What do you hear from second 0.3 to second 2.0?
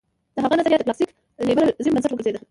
د هغه نظریات د کلاسیک لېبرالېزم